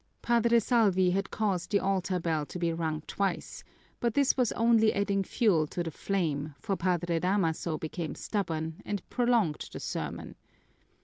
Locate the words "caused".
1.29-1.69